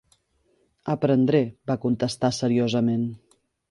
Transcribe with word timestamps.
"Aprendré", 0.93 1.43
va 1.73 1.79
contestar 1.87 2.35
seriosament. 2.43 3.11